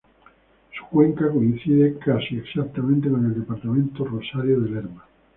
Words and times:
Su 0.75 0.87
cuenca 0.87 1.29
coincide 1.31 1.99
casi 1.99 2.35
exactamente 2.37 3.07
con 3.07 3.23
el 3.23 3.35
departamento 3.39 4.03
Rosario 4.03 4.59
de 4.61 4.69
Lerma. 4.71 5.05